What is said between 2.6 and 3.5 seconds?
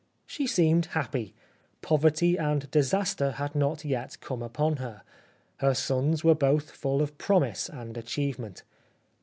disaster